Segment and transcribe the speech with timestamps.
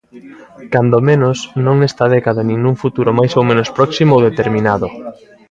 [0.73, 4.87] Cando menos, non nesta década nin nun futuro máis ou menos próximo ou determinado.